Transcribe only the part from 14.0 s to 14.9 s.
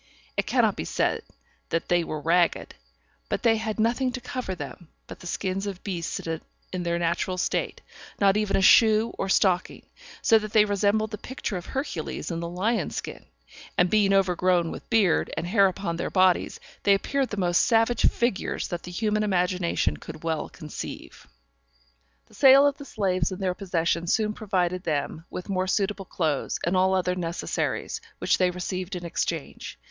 overgrown with